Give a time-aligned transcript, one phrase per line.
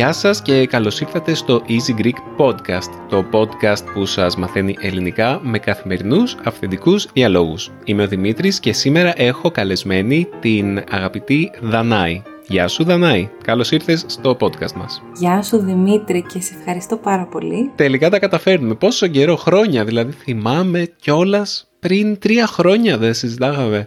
[0.00, 5.40] Γεια σας και καλώς ήρθατε στο Easy Greek Podcast, το podcast που σας μαθαίνει ελληνικά
[5.42, 7.70] με καθημερινούς αυθεντικούς διαλόγους.
[7.84, 12.22] Είμαι ο Δημήτρης και σήμερα έχω καλεσμένη την αγαπητή Δανάη.
[12.50, 15.02] Γεια σου Δανάη, καλώς ήρθες στο podcast μας.
[15.18, 17.70] Γεια σου Δημήτρη και σε ευχαριστώ πάρα πολύ.
[17.74, 18.74] Τελικά τα καταφέρνουμε.
[18.74, 23.86] Πόσο καιρό, χρόνια δηλαδή θυμάμαι κιόλας πριν τρία χρόνια δεν συζητάγαμε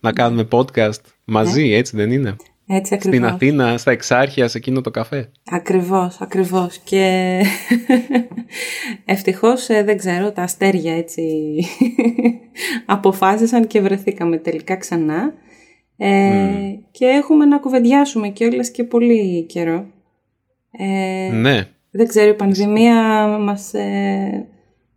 [0.00, 1.76] να κάνουμε podcast μαζί, Ναι.
[1.76, 2.36] έτσι δεν είναι;
[2.66, 3.18] Έτσι ακριβώς.
[3.18, 5.30] Στην Αθήνα, στα Εξάρχεια, σε εκείνο το καφέ.
[5.50, 6.78] Ακριβώς, ακριβώς.
[6.84, 7.40] Και
[9.04, 11.22] ευτυχώς ε, δεν ξέρω, τα αστέρια έτσι
[12.86, 15.32] αποφάσισαν και βρεθήκαμε τελικά ξανά.
[15.96, 19.86] Ε, Και έχουμε να κουβεντιάσουμε κιόλας και πολύ καιρό.
[20.70, 24.46] Ε, Ναι, Δεν ξέρω, η πανδημία μας ε,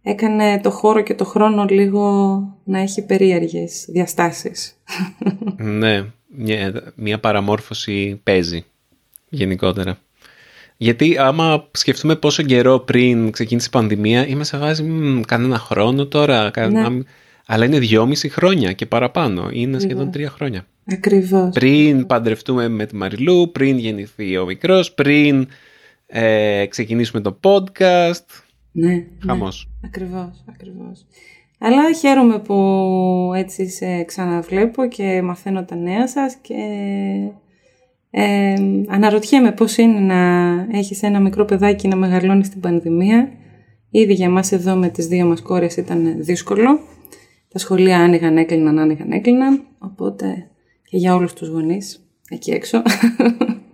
[0.02, 4.78] έκανε το χώρο και το χρόνο λίγο να έχει περίεργες διαστάσεις.
[5.58, 6.06] ναι.
[6.40, 8.66] Μια, μια παραμόρφωση παίζει
[9.30, 9.98] γενικότερα.
[10.78, 16.06] Γιατί άμα σκεφτούμε πόσο καιρό πριν ξεκίνησε η πανδημία, είμαι σε βάση «Μμ, κανένα χρόνο
[16.06, 16.50] τώρα.
[16.50, 16.82] κα- Ναι.
[16.82, 17.02] αμ-
[17.46, 19.50] Αλλά είναι δυόμιση χρόνια και παραπάνω.
[19.52, 20.66] Είναι σχεδόν τρία χρόνια.
[20.92, 21.50] Ακριβώς.
[21.54, 25.48] Πριν παντρευτούμε με τη Μαριλού, πριν γεννηθεί ο μικρός, πριν
[26.06, 28.26] ε, ξεκινήσουμε το podcast.
[28.72, 29.06] Ναι, ναι.
[29.26, 29.70] Χαμός.
[29.86, 31.06] Ακριβώς, ακριβώς.
[31.60, 36.56] Αλλά χαίρομαι που έτσι σε ξαναβλέπω και μαθαίνω τα νέα σας και
[38.10, 38.54] ε,
[38.88, 43.32] αναρωτιέμαι πώς είναι να έχεις ένα μικρό παιδάκι να μεγαλώνεις στην πανδημία.
[43.90, 46.80] Ήδη για μας εδώ με τις δύο μας κόρες ήταν δύσκολο.
[47.48, 49.64] Τα σχολεία άνοιγαν, έκλειναν, άνοιγαν, έκλειναν.
[49.80, 50.48] Οπότε
[50.90, 52.00] και για όλους τους γονείς
[52.30, 52.82] εκεί έξω.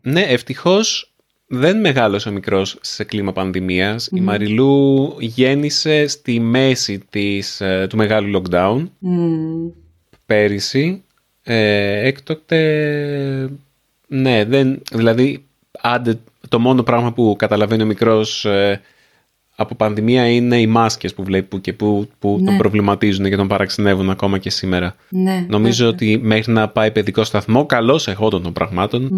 [0.06, 1.14] Ναι, ευτυχώς
[1.48, 4.10] δεν μεγάλωσε ο μικρός σε κλίμα πανδημίας.
[4.12, 9.70] Η Μαριλού γέννησε στη μέση της, ε, του μεγάλου lockdown Μμμ.
[10.26, 11.04] πέρυσι.
[11.44, 12.60] Ε, έκτοτε,
[14.08, 15.46] ναι, δεν, δηλαδή
[15.82, 16.20] άντε,
[16.50, 18.82] το μόνο πράγμα που καταλαβαίνει ο μικρός ε,
[19.56, 23.48] από πανδημία είναι οι μάσκες που βλέπει που και που, που τον προβληματίζουν και τον
[23.48, 24.96] παραξενεύουν ακόμα και σήμερα.
[25.10, 29.10] ναι, Νομίζω ότι μέχρι να πάει παιδικό σταθμό, καλώς εχόντων των πραγμάτων,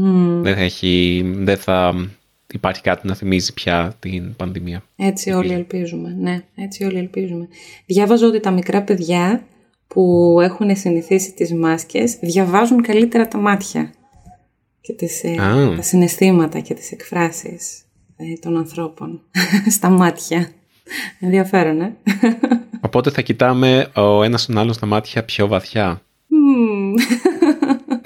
[0.43, 2.07] δεν, θα έχει, δεν θα
[2.53, 4.83] υπάρχει κάτι να θυμίζει πια την πανδημία.
[4.95, 6.15] Έτσι όλοι ελπίζουμε.
[6.19, 7.47] Ναι, έτσι όλοι ελπίζουμε.
[7.85, 9.43] Διάβαζα ότι τα μικρά παιδιά
[9.87, 13.93] που έχουν συνηθίσει τις μάσκες διαβάζουν καλύτερα τα μάτια
[14.81, 15.75] και τις, ε, Α.
[15.75, 17.84] τα συναισθήματα και τις εκφράσεις ε,
[18.41, 19.21] των ανθρώπων
[19.75, 20.49] στα μάτια.
[21.19, 21.95] Ενδιαφέρον, ε.
[22.85, 26.01] Οπότε θα κοιτάμε ο ένας τον άλλον στα μάτια πιο βαθιά.
[26.27, 26.93] Μμμ.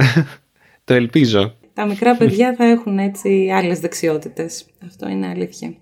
[0.83, 1.55] Το ελπίζω.
[1.73, 4.65] τα μικρά παιδιά θα έχουν έτσι άλλες δεξιότητες.
[4.85, 5.73] Αυτό είναι αλήθεια.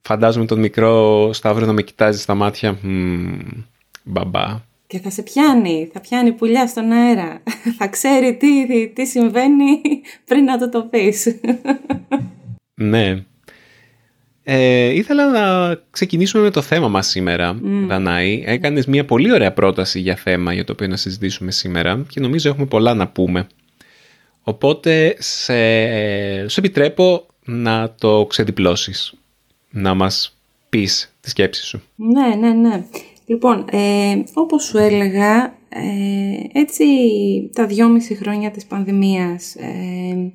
[0.00, 2.78] Φαντάζομαι τον μικρό Σταύρο να με κοιτάζει στα μάτια.
[2.82, 3.38] Μμμ,
[4.02, 4.60] μπαμπά.
[4.86, 7.42] Και θα σε πιάνει, θα πιάνει πουλιά στον αέρα.
[7.78, 9.80] θα ξέρει τι, τι, τι συμβαίνει
[10.24, 11.40] πριν να το το πεις.
[12.74, 13.24] Ναι.
[14.46, 18.42] Ε, ήθελα να ξεκινήσουμε με το θέμα μας σήμερα, Δανάη.
[18.46, 22.48] Έκανες μια πολύ ωραία πρόταση για θέμα για το οποίο να συζητήσουμε σήμερα και νομίζω
[22.48, 23.46] έχουμε πολλά να πούμε.
[24.42, 25.54] Οπότε σε,
[26.48, 29.14] σου επιτρέπω να το ξεδιπλώσεις,
[29.70, 30.36] να μας
[30.68, 31.82] πεις τη σκέψη σου.
[31.96, 32.84] Ναι, ναι, ναι.
[33.26, 36.84] Λοιπόν, ε, όπως σου έλεγα, ε, έτσι
[37.52, 40.32] τα δυόμιση χρόνια της πανδημίας, ε,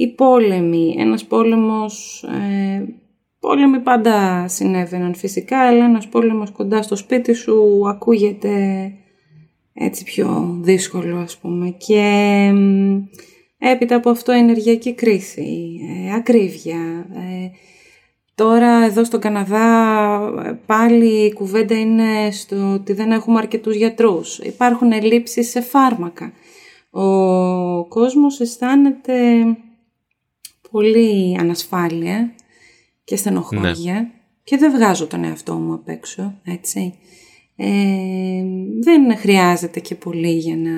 [0.00, 2.84] οι πόλεμοι, ένας πόλεμος, ε,
[3.40, 8.52] πόλεμοι πάντα συνέβαιναν φυσικά, αλλά ένας πόλεμος κοντά στο σπίτι σου ακούγεται
[9.72, 12.02] έτσι πιο δύσκολο ας πούμε και
[12.54, 12.96] μ,
[13.58, 17.50] έπειτα από αυτό ενεργειακή κρίση, ε, ακρίβεια, ε,
[18.34, 19.66] Τώρα εδώ στον Καναδά
[20.44, 24.38] ε, πάλι η κουβέντα είναι στο ότι δεν έχουμε αρκετούς γιατρούς.
[24.38, 26.32] Υπάρχουν ελλείψεις σε φάρμακα.
[26.90, 29.14] Ο κόσμος αισθάνεται
[30.70, 32.34] πολύ ανασφάλεια
[33.04, 34.10] και στενοχώρια
[34.44, 36.94] και δεν βγάζω τον εαυτό μου απ' έξω, έτσι.
[37.56, 38.42] Ε,
[38.80, 40.70] δεν χρειάζεται και πολύ για να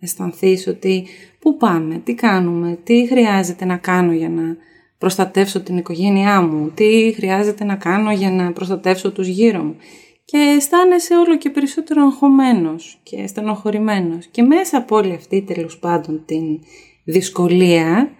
[0.00, 1.06] αισθανθείς ότι
[1.38, 4.56] πού πάμε, τι κάνουμε, τι χρειάζεται να κάνω για να
[4.98, 9.76] προστατεύσω την οικογένειά μου, τι χρειάζεται να κάνω για να προστατεύσω τους γύρω μου.
[10.24, 14.26] Και αισθάνεσαι όλο και περισσότερο αγχωμένος και στενοχωρημένος.
[14.26, 16.60] Και μέσα από όλη αυτή τέλος πάντων την
[17.04, 18.10] δυσκολία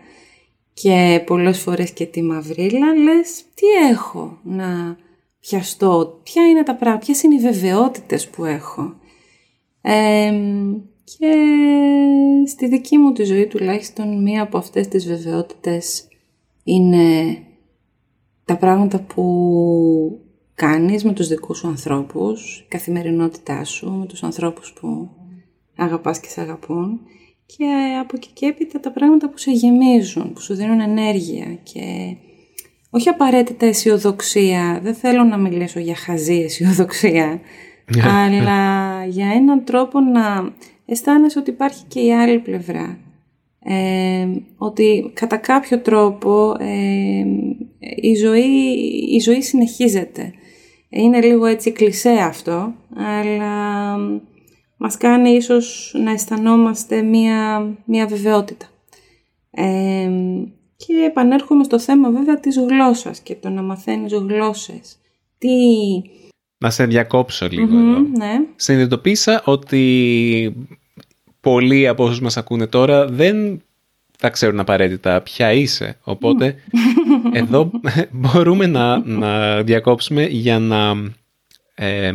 [0.82, 4.96] και πολλές φορές και τη μαυρίλα λες τι έχω να
[5.40, 8.94] πιαστώ, ποια είναι τα πράγματα, ποιες είναι οι βεβαιότητες που έχω;
[9.80, 10.32] Ε,
[11.04, 11.34] Και
[12.46, 16.08] στη δική μου τη ζωή τουλάχιστον μία από αυτές τις βεβαιότητες
[16.64, 17.36] είναι
[18.44, 20.20] τα πράγματα που
[20.54, 25.08] κάνεις με τους δικούς σου ανθρώπους, η καθημερινότητά σου, με τους ανθρώπους που
[25.76, 27.00] αγαπάς και σε αγαπούν
[27.56, 32.16] και από εκεί και έπειτα τα πράγματα που σε γεμίζουν, που σου δίνουν ενέργεια και
[32.90, 37.40] όχι απαραίτητα αισιοδοξία, δεν θέλω να μιλήσω για χαζή αισιοδοξία,
[38.04, 40.52] αλλά για έναν τρόπο να
[40.86, 42.98] αισθάνεσαι ότι υπάρχει και η άλλη πλευρά.
[43.64, 47.24] Ε, ότι κατά κάποιο τρόπο ε,
[48.00, 48.48] η, ζωή,
[49.10, 50.32] η ζωή συνεχίζεται.
[50.88, 53.96] Είναι λίγο έτσι κλισέ αυτό, αλλά
[54.82, 58.66] μας κάνει ίσως να αισθανόμαστε μία, μία βεβαιότητα.
[59.50, 60.10] Ε,
[60.76, 64.98] και επανέρχομαι στο θέμα βέβαια της γλώσσας και το να μαθαίνεις γλώσσες.
[65.38, 65.48] Τι...
[66.58, 67.98] Να σε διακόψω λίγο mm-hmm, εδώ.
[67.98, 68.40] Ναι.
[68.56, 70.54] Συνειδητοποίησα ότι
[71.40, 73.62] πολλοί από όσους μας ακούνε τώρα δεν
[74.18, 75.98] θα ξέρουν απαραίτητα ποια είσαι.
[76.02, 76.54] Οπότε
[77.32, 77.70] εδώ
[78.20, 80.92] μπορούμε να, να διακόψουμε για να
[81.74, 82.12] ε,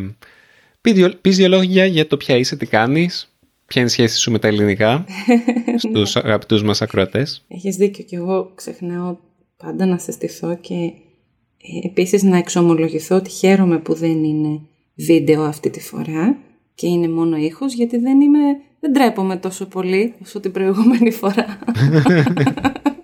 [1.22, 3.36] πεις δύο λόγια για το ποια είσαι, τι κάνεις,
[3.66, 5.06] ποια είναι η σχέση σου με τα ελληνικά
[5.84, 7.46] στους αγαπητούς μας ακροατές.
[7.48, 9.18] Έχεις δίκιο και εγώ ξεχνάω
[9.58, 14.62] πάντα να συστηθώ και ε, επίσης να εξομολογηθώ ότι χαίρομαι που δεν είναι
[14.96, 16.38] βίντεο αυτή τη φορά
[16.76, 18.40] και είναι μόνο ήχος γιατί δεν είμαι
[18.80, 21.46] δεν τρέπομαι τόσο πολύ όσο την προηγούμενη φορά.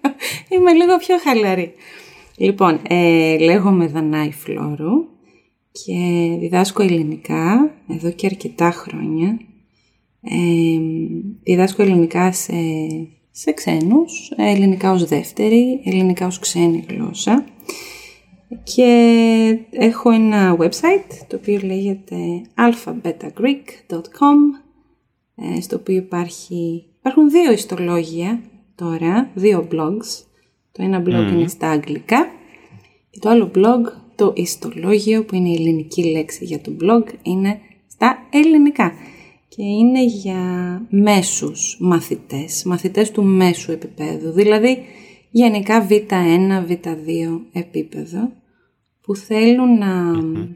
[0.54, 1.74] Είμαι λίγο πιο χαλαρή.
[2.38, 5.08] Λοιπόν, ε, λέγομαι Δανάη Φλόρου
[5.72, 9.40] και διδάσκω ελληνικά εδώ και αρκετά χρόνια.
[10.22, 10.78] Ε,
[11.44, 12.54] διδάσκω ελληνικά σε,
[13.32, 17.46] σε ξένους, ελληνικά ως δεύτερη, ελληνικά ως ξένη γλώσσα.
[18.64, 22.16] Και έχω ένα website το οποίο λέγεται
[22.56, 24.38] alphabetagreek.com
[25.36, 28.42] ε, στο οποίο υπάρχει, υπάρχουν δύο ιστολόγια
[28.76, 30.26] τώρα, δύο blogs.
[30.72, 32.28] Το ένα blog είναι στα αγγλικά
[33.10, 33.82] και το άλλο blog,
[34.22, 38.94] το ιστολόγιο που είναι η ελληνική λέξη για το blog, είναι στα ελληνικά.
[39.48, 40.42] Και είναι για
[40.90, 44.78] μέσους μαθητές, μαθητές του μέσου επίπεδου, δηλαδή
[45.32, 48.32] γενικά β1, β2 επίπεδο
[49.02, 50.14] που θέλουν να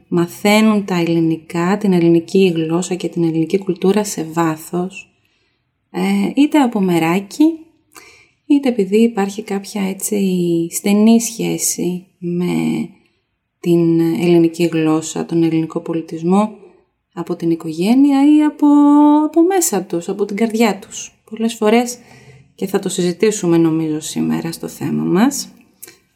[0.08, 5.10] μαθαίνουν τα ελληνικά, την ελληνική γλώσσα και την ελληνική κουλτούρα σε βάθος,
[5.90, 7.44] ε, είτε από μεράκι,
[8.46, 10.18] είτε επειδή υπάρχει κάποια έτσι
[10.70, 12.54] στενή σχέση με
[13.66, 16.56] την ελληνική γλώσσα, τον ελληνικό πολιτισμό,
[17.14, 18.66] από την οικογένεια ή από,
[19.24, 21.22] από μέσα τους, από την καρδιά τους.
[21.30, 21.98] Πολλές φορές,
[22.54, 25.48] και θα το συζητήσουμε νομίζω σήμερα στο θέμα μας,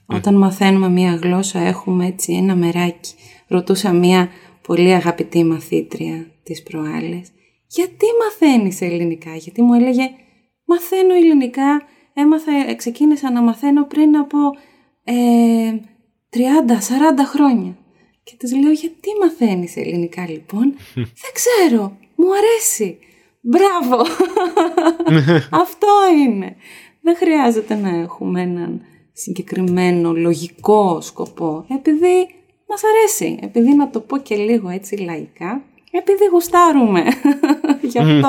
[0.07, 3.15] όταν μαθαίνουμε μία γλώσσα έχουμε έτσι ένα μεράκι.
[3.49, 4.29] Ρωτούσα μία
[4.67, 7.29] πολύ αγαπητή μαθήτρια της προάλλες.
[7.67, 10.11] Γιατί μαθαίνεις ελληνικά, γιατί μου έλεγε
[10.65, 11.83] μαθαίνω ελληνικά,
[12.15, 14.39] έμαθα, ξεκίνησα να μαθαίνω πριν από
[15.05, 15.15] ε,
[16.33, 16.39] 30-40
[17.25, 17.77] χρόνια.
[18.23, 20.75] Και της λέω γιατί μαθαίνεις ελληνικά λοιπόν;
[21.23, 22.99] Δεν ξέρω, μου αρέσει.
[23.41, 24.05] Μπράβο.
[25.65, 25.89] Αυτό
[26.25, 26.57] είναι.
[27.01, 28.81] Δεν χρειάζεται να έχουμε έναν
[29.13, 32.35] συγκεκριμένο λογικό σκοπό, επειδή
[32.69, 37.03] μας αρέσει, επειδή να το πω και λίγο έτσι λαϊκά, επειδή γουστάρουμε.
[37.91, 38.29] Γι' αυτό.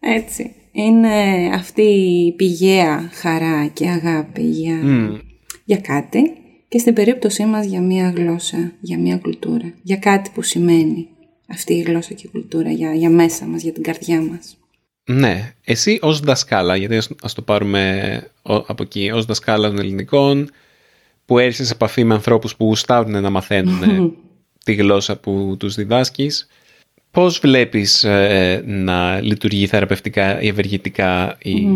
[0.00, 0.54] έτσι.
[0.72, 1.82] Είναι αυτή
[2.26, 4.80] η πηγαία χαρά και αγάπη για,
[5.64, 6.32] για κάτι
[6.68, 11.08] και στην περίπτωσή μας για μία γλώσσα, για μία κουλτούρα, για κάτι που σημαίνει
[11.46, 14.56] αυτή η γλώσσα και η κουλτούρα για, για μέσα μας, για την καρδιά μας.
[15.04, 20.50] Ναι, εσύ ως δασκάλα, γιατί ας το πάρουμε από εκεί, ως δασκάλα των ελληνικών,
[21.24, 24.16] που έρχεσαι σε επαφή με ανθρώπους που γουστάρουν να μαθαίνουν
[24.64, 26.46] τη γλώσσα που τους διδάσκεις,
[27.10, 31.66] πώς βλέπεις ε, να λειτουργεί θεραπευτικά ή ευεργετικά η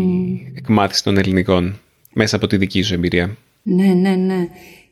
[0.55, 1.79] εκμάθηση των ελληνικών
[2.13, 3.37] μέσα από τη δική σου εμπειρία;
[3.69, 4.47] Ναι, ναι, ναι.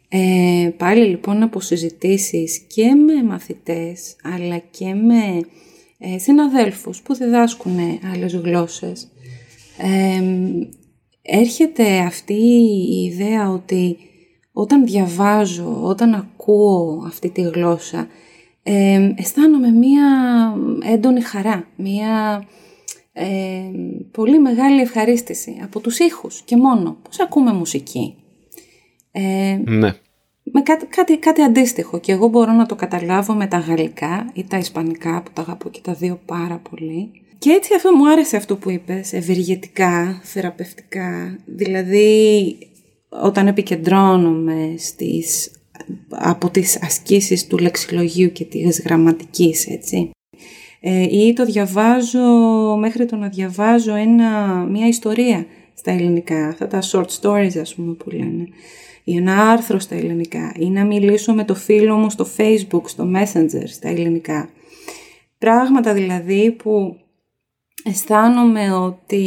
[0.10, 5.42] Ε, πάλι λοιπόν από συζητήσεις και με μαθητές αλλά και με
[5.98, 7.78] ε, συναδέλφους που διδάσκουν
[8.14, 9.08] άλλες γλώσσες.
[9.78, 10.24] Ε,
[11.22, 13.98] έρχεται αυτή η ιδέα ότι
[14.54, 18.08] όταν διαβάζω, όταν ακούω αυτή τη γλώσσα,
[18.64, 20.08] ε, αισθάνομαι μία
[20.94, 22.44] έντονη χαρά, μία
[23.14, 23.26] ε,
[24.12, 26.98] πολύ μεγάλη ευχαρίστηση από τους ήχους και μόνο.
[27.04, 28.16] Πώς ακούμε μουσική.
[29.18, 29.96] Ε, ναι
[30.52, 34.44] με κάτι, κάτι, κάτι αντίστοιχο και εγώ μπορώ να το καταλάβω με τα γαλλικά ή
[34.44, 37.12] τα ισπανικά που τα αγαπώ και τα δύο πάρα πολύ.
[37.38, 42.58] Και έτσι αυτό μου άρεσε αυτό που είπες, ευεργετικά, θεραπευτικά, δηλαδή
[43.10, 45.52] όταν επικεντρώνομαι στις,
[46.10, 50.12] από τις ασκήσεις του λεξιλογίου και της γραμματικής, έτσι.
[50.80, 52.22] ε, ή το διαβάζω
[52.80, 57.94] μέχρι το να διαβάζω ένα, μια ιστορία στα ελληνικά, αυτά τα short stories ας πούμε
[57.94, 58.48] που λένε,
[59.08, 63.12] ή ένα άρθρο στα ελληνικά, ή να μιλήσω με το φίλο μου στο facebook, στο
[63.16, 64.50] messenger στα ελληνικά.
[65.38, 66.98] Πράγματα δηλαδή που
[67.84, 69.24] αισθάνομαι ότι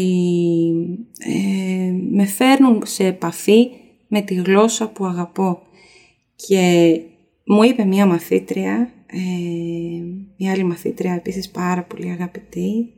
[1.19, 3.69] ε, με φέρνουν σε επαφή
[4.09, 5.63] με τη γλώσσα που αγαπώ.
[6.37, 6.93] Και
[7.47, 9.19] μου είπε μία μαθήτρια, ε,
[10.37, 12.93] μία άλλη μαθήτρια επίσης πάρα πολύ αγαπητή,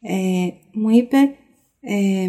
[0.00, 1.16] ε, μου είπε
[1.80, 2.28] ε,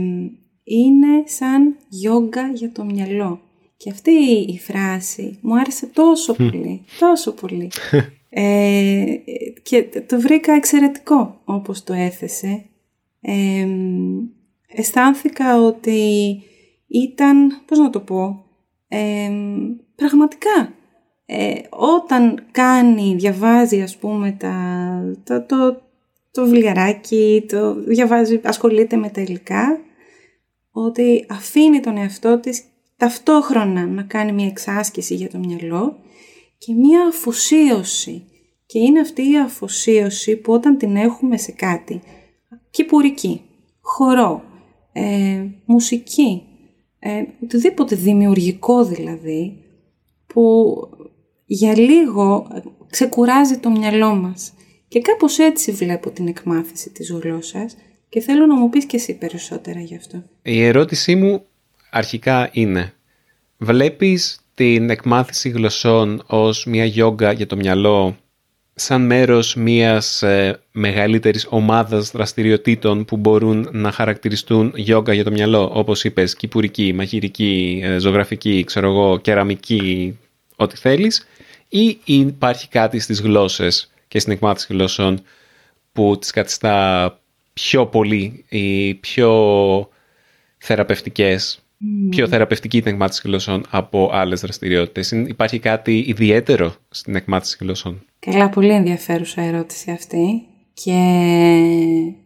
[0.64, 3.42] είναι σαν γιόγκα για το μυαλό.
[3.84, 4.12] Και αυτή
[4.48, 7.72] η φράση μου άρεσε τόσο πολύ, τόσο πολύ.
[8.36, 9.04] Ε,
[9.64, 12.66] και το βρήκα εξαιρετικό όπως το έθεσε.
[13.22, 13.68] Ε,
[14.68, 16.42] αισθάνθηκα ότι
[16.88, 18.46] ήταν, πώς να το πω,
[18.88, 19.32] ε,
[19.96, 20.74] πραγματικά
[21.26, 24.56] ε, όταν κάνει, διαβάζει ας πούμε τα,
[25.24, 25.82] το, το,
[26.32, 29.80] το βιβλιαράκι, το διαβάζει, ασχολείται με τα υλικά,
[30.72, 32.64] ότι αφήνει τον εαυτό της
[33.04, 36.00] ταυτόχρονα να κάνει μια εξάσκηση για το μυαλό
[36.58, 38.24] και μία αφοσίωση.
[38.66, 42.02] Και είναι αυτή η αφοσίωση που όταν την έχουμε σε κάτι,
[42.70, 43.42] κυπουρική,
[43.82, 44.44] χορό,
[44.92, 46.44] ε, μουσική,
[47.00, 49.58] ε, οτιδήποτε δημιουργικό δηλαδή,
[50.28, 50.74] που
[51.46, 52.48] για λίγο
[52.90, 54.54] ξεκουράζει το μυαλό μας.
[54.88, 57.76] Και κάπως έτσι βλέπω την εκμάθηση της γλώσσας
[58.10, 60.24] και θέλω να μου πεις και εσύ περισσότερα γι' αυτό.
[60.42, 61.46] Η ερώτησή μου
[61.94, 62.94] αρχικά είναι,
[63.58, 68.18] βλέπεις την εκμάθηση γλωσσών ως μια γιόγκα για το μυαλό
[68.76, 75.70] σαν μέρος μιας ε, μεγαλύτερης ομάδας δραστηριοτήτων που μπορούν να χαρακτηριστούν γιόγκα για το μυαλό,
[75.74, 80.20] όπως είπες, κυπουρική, μαγειρική, ε, ζωγραφική, ξέρω εγώ, κεραμική,
[80.56, 81.28] ό,τι θέλεις,
[81.70, 85.22] ή υπάρχει κάτι στις γλώσσες και στην εκμάθηση γλωσσών
[85.92, 87.20] που τις καθιστά
[87.54, 89.90] πιο πολύ ή πιο
[90.58, 91.63] θεραπευτικές;
[92.10, 95.12] Πιο θεραπευτική την εκμάθηση γλωσσών από άλλες δραστηριότητες.
[95.12, 98.06] Υπάρχει κάτι ιδιαίτερο στην εκμάθηση γλωσσών.
[98.20, 100.92] Καλά, πολύ ενδιαφέρουσα ερώτηση αυτή και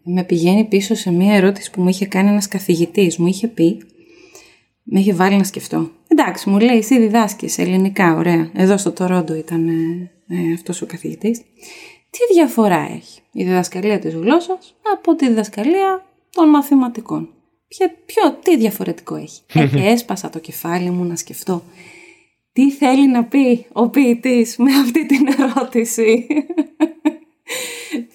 [0.04, 3.18] με πηγαίνει πίσω σε μια ερώτηση που μου είχε κάνει ένας καθηγητής.
[3.18, 3.78] Μου είχε πει,
[4.84, 5.90] με είχε βάλει να σκεφτώ.
[6.08, 8.52] Εντάξει, μου λέει, εσύ διδάσκεις ελληνικά, ωραία.
[8.54, 11.40] Εδώ στο Τορόντο ήταν ε, ε, αυτός ο καθηγητής.
[12.10, 17.30] Τι διαφορά έχει η διδασκαλία της γλώσσας από τη διδασκαλία των μαθηματικών;
[17.68, 19.42] Ποιο, ποιο, τι διαφορετικό έχει.
[19.54, 21.64] ε, και έσπασα το κεφάλι μου να σκεφτώ.
[22.54, 26.28] Τι θέλει να πει ο ποιητής με αυτή την ερώτηση.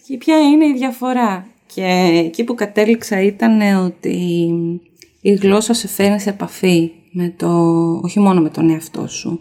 [0.07, 4.51] και ποια είναι η διαφορά; Και εκεί που κατέληξα ήταν ότι
[5.21, 7.49] η γλώσσα σε φέρνει σε επαφή με το,
[8.03, 9.39] όχι μόνο με τον εαυτό σου,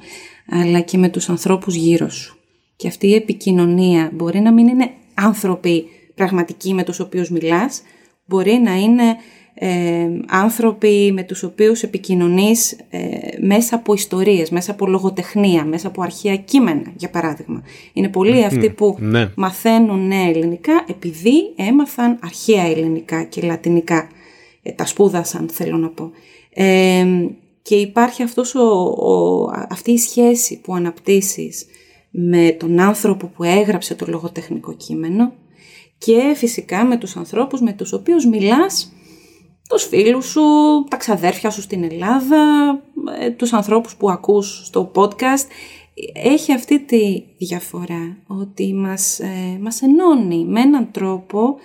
[0.50, 2.38] αλλά και με τους ανθρώπους γύρω σου.
[2.76, 7.82] Και αυτή η επικοινωνία μπορεί να μην είναι άνθρωποι πραγματικοί με τους οποίους μιλάς,
[8.26, 9.16] μπορεί να είναι
[9.54, 13.00] ε, άνθρωποι με τους οποίους επικοινωνείς ε,
[13.42, 17.64] μέσα από ιστορίες, μέσα από λογοτεχνία, μέσα από αρχαία κείμενα, για παράδειγμα.
[17.94, 19.32] Είναι πολλοί αυτοί που ναι.
[19.36, 24.10] μαθαίνουν νέα ελληνικά επειδή έμαθαν αρχαία ελληνικά και λατινικά.
[24.64, 26.12] Ε, τα σπούδασαν, θέλω να πω.
[26.54, 27.06] Ε,
[27.62, 28.66] και υπάρχει αυτός ο,
[29.70, 31.66] αυτή η σχέση που αναπτύσσεις
[32.10, 35.34] με τον άνθρωπο που έγραψε το λογοτεχνικό κείμενο
[35.98, 38.94] και φυσικά με τους ανθρώπους με τους οποίους μιλάς
[39.72, 40.42] τους φίλους σου,
[40.90, 42.38] τα ξαδέρφια σου στην Ελλάδα,
[43.20, 45.48] ε, τους ανθρώπους που ακούς στο podcast.
[46.14, 51.56] Έχει αυτή τη διαφορά ότι μας, ε, μας ενώνει με έναν τρόπο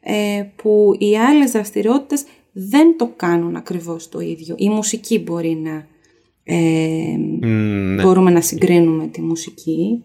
[0.00, 4.54] ε, που οι άλλες δραστηριότητες δεν το κάνουν ακριβώς το ίδιο.
[4.58, 5.86] Η μουσική μπορεί να...
[6.44, 8.02] Ε, ναι.
[8.02, 10.02] Μπορούμε να συγκρίνουμε τη μουσική.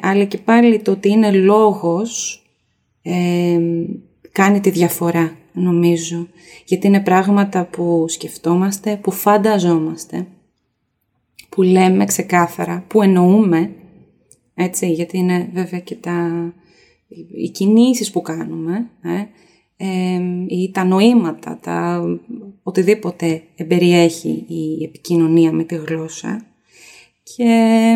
[0.00, 2.42] αλλά και πάλι το ότι είναι λόγος
[4.32, 6.28] κάνει τη διαφορά νομίζω,
[6.64, 10.26] γιατί είναι πράγματα που σκεφτόμαστε, που φανταζόμαστε,
[11.48, 13.70] που λέμε ξεκάθαρα, που εννοούμε,
[14.54, 16.52] έτσι, γιατί είναι βέβαια και τα,
[17.42, 18.90] οι κινήσεις που κάνουμε,
[19.76, 22.04] ε, ή τα νοήματα, τα,
[22.62, 26.46] οτιδήποτε εμπεριέχει η επικοινωνία με τη γλώσσα.
[27.36, 27.94] Και,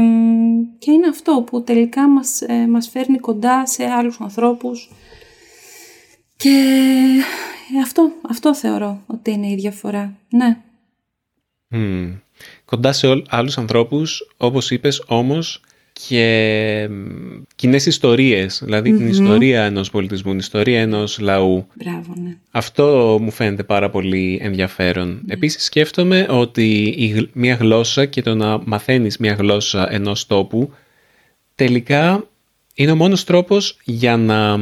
[0.78, 4.90] και είναι αυτό που τελικά μας, ε, μας φέρνει κοντά σε άλλους ανθρώπους
[6.38, 10.16] και αυτό, αυτό θεωρώ ότι είναι η διαφορά.
[10.28, 10.56] Ναι.
[12.64, 15.60] Κοντά σε άλλους ανθρώπους, όπως είπες, όμως
[15.92, 16.88] και
[17.56, 21.66] κοινές ιστορίες, δηλαδή την ιστορία ενός πολιτισμού, την ιστορία ενός λαού.
[21.74, 22.36] Μπράβο, ναι.
[22.50, 25.20] Αυτό μου φαίνεται πάρα πολύ ενδιαφέρον.
[25.22, 25.30] Mm.
[25.30, 30.72] Επίσης σκέφτομαι ότι η, μια γλώσσα και το να μαθαίνεις μια γλώσσα ενός τόπου
[31.54, 32.28] τελικά
[32.74, 34.58] είναι ο μόνος τρόπος για να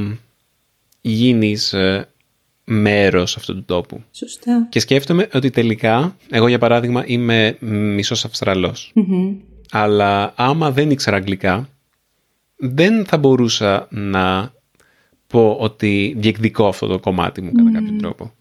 [1.11, 2.09] γίνεις ε,
[2.65, 4.03] μέρος αυτού του τόπου.
[4.11, 4.67] Σωστά.
[4.71, 8.27] Και σκέφτομαι ότι τελικά, εγώ για παράδειγμα είμαι μισός
[9.71, 11.69] Αλλά άμα δεν ήξερα αγγλικά,
[12.57, 14.55] δεν θα μπορούσα να
[15.27, 18.33] πω ότι διεκδικώ αυτό το κομμάτι μου κατά κάποιο τρόπο.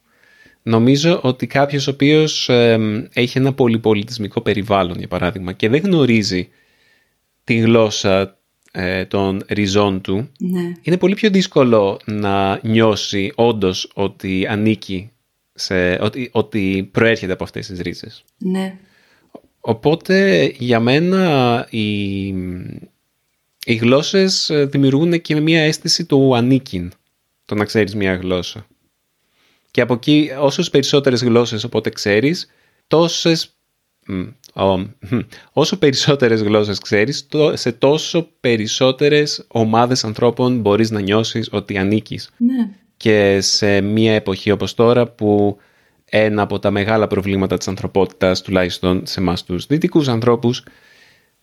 [0.64, 2.50] Νομίζω ότι κάποιος ο οποίος
[3.14, 6.50] έχει ένα πολυπολιτισμικό περιβάλλον, για παράδειγμα, και δεν γνωρίζει
[7.44, 8.35] τη γλώσσα
[8.78, 10.72] ε, των ριζών του, ναι.
[10.82, 15.12] είναι πολύ πιο δύσκολο να νιώσει όντως ότι ανήκει,
[15.54, 18.24] σε, ότι, ότι προέρχεται από αυτές τις ρίζες.
[18.38, 18.78] Ναι.
[19.60, 22.28] Οπότε για μένα οι,
[23.66, 26.92] οι γλώσσες δημιουργούν και μια αίσθηση του ανήκειν,
[27.46, 28.68] το να ξέρεις μια γλώσσα.
[29.72, 32.52] Και από εκεί όσες περισσότερες γλώσσες οπότε ξέρεις,
[32.88, 33.55] τόσες
[35.54, 42.30] όσο περισσότερες γλώσσες ξέρεις, σε τόσο περισσότερες ομάδες ανθρώπων μπορείς να νιώσεις ότι ανήκεις.
[42.38, 42.70] Ναι.
[42.98, 45.58] Και σε μια εποχή όπως τώρα που
[46.06, 50.64] ένα από τα μεγάλα προβλήματα της ανθρωπότητας, τουλάχιστον σε εμάς τους δυτικούς ανθρώπους,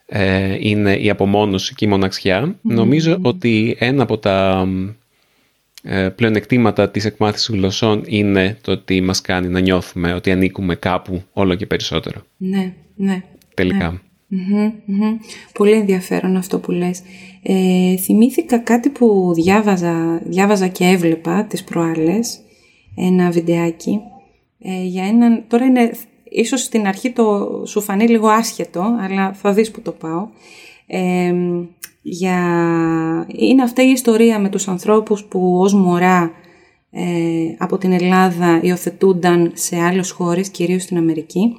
[0.07, 2.59] ε, είναι η απομόνωση και η μοναξιά.
[2.63, 4.95] Νομίζω ότι ένα από τα ε,
[6.17, 11.55] πλεονεκτήματα της εκμάθησης γλωσσών είναι το ότι μας κάνει να νιώθουμε ότι ανήκουμε κάπου όλο
[11.55, 12.23] και περισσότερο.
[12.37, 13.23] Ναι, ναι.
[13.55, 14.01] Τελικά.
[14.29, 14.73] Ναι.
[15.53, 17.03] Πολύ ενδιαφέρον αυτό που λες.
[17.43, 22.41] Ε, θυμήθηκα κάτι που διάβαζα, διάβαζα και έβλεπα τις προάλλες,
[22.97, 24.01] ένα βιντεάκι,
[24.59, 25.91] ε, για έναν, τώρα είναι,
[26.25, 30.29] ίσως στην αρχή το σου φανεί λίγο άσχετο, αλλά θα δεις που το πάω.
[30.87, 31.35] Ε,
[32.03, 32.37] για...
[33.37, 36.31] Είναι αυτή η ιστορία με τους ανθρώπους που ως μωρά
[36.91, 37.05] ε,
[37.59, 41.57] από την Ελλάδα υιοθετούνταν σε άλλες χώρες, κυρίως στην Αμερική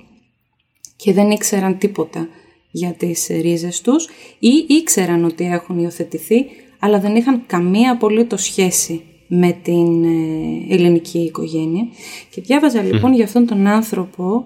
[0.96, 2.28] και δεν ήξεραν τίποτα
[2.72, 4.10] για τις ρίζες τους
[4.40, 6.46] ή ήξεραν ότι έχουν υιοθετηθεί
[6.80, 11.88] αλλά δεν είχαν καμία απολύτως σχέση με την ε, ελληνική οικογένεια.
[12.30, 14.46] Και διάβαζα λοιπόν για αυτόν τον άνθρωπο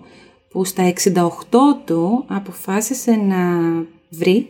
[0.49, 1.29] που στα 68
[1.85, 3.37] του αποφάσισε να
[4.09, 4.47] βρει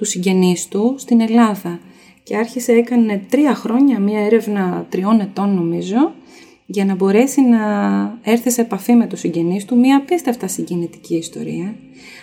[0.00, 1.80] του συγγενείς του στην Ελλάδα
[2.22, 6.12] και άρχισε, έκανε τρία χρόνια, μία έρευνα τριών ετών νομίζω,
[6.66, 7.58] για να μπορέσει να
[8.22, 11.74] έρθει σε επαφή με τους συγγενείς του, μία απίστευτα συγκινητική ιστορία.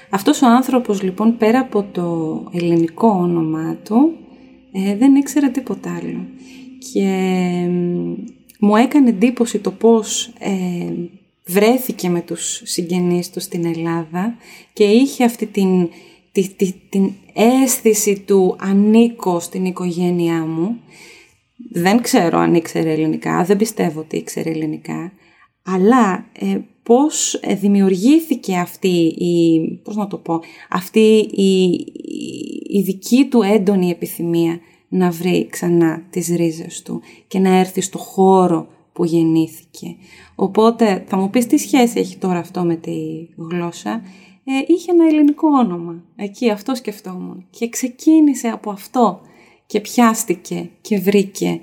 [0.10, 4.14] Αυτός ο άνθρωπος λοιπόν πέρα από το ελληνικό όνομά του
[4.72, 6.26] ε, δεν ήξερε τίποτα άλλο.
[6.94, 7.10] Και
[8.60, 10.94] μου έκανε εντύπωση το πώς ε,
[11.46, 14.36] βρέθηκε με τους συγγενείς του στην Ελλάδα
[14.74, 15.90] και είχε αυτή την
[16.90, 20.80] την αίσθηση του ανήκω στην οικογένειά μου.
[21.72, 25.12] Δεν ξέρω αν ήξερε ελληνικά, δεν πιστεύω ότι ήξερε ελληνικά,
[25.64, 31.64] αλλά ε, πώς ε, δημιουργήθηκε αυτή η, πώς να το πω, αυτή η,
[32.78, 37.98] η δική του έντονη επιθυμία να βρει ξανά τις ρίζες του και να έρθει στο
[37.98, 39.96] χώρο που γεννήθηκε.
[40.36, 42.96] Οπότε θα μου πεις τι σχέση έχει τώρα αυτό με τη
[43.38, 44.02] γλώσσα
[44.50, 46.04] ε, είχε ένα ελληνικό όνομα.
[46.16, 47.46] Εκεί αυτό σκεφτόμουν.
[47.50, 49.22] Και ξεκίνησε από αυτό
[49.66, 51.62] και πιάστηκε και βρήκε